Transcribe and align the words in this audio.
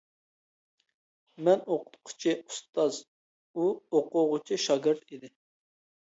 مەن 1.49 1.59
ئوقۇتقۇچى، 1.73 2.33
ئۇستاز، 2.37 2.97
ئۇ 3.57 3.67
ئوقۇغۇچى، 3.99 4.57
شاگىرت 4.63 5.05
ئىدى. 5.19 5.31